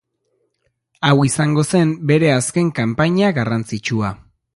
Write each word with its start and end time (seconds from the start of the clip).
Hau 1.09 1.25
izango 1.27 1.65
zen 1.71 1.91
bere 2.13 2.31
azken 2.37 2.73
kanpaina 2.81 3.31
garrantzitsua. 3.37 4.11